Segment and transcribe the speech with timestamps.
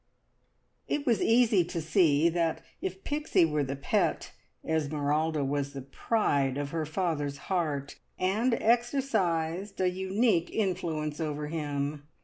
[0.87, 4.31] It was easy to see that if Pixie were the pet,
[4.67, 12.07] Esmeralda was the pride of her father's heart, and exercised a unique influence over him.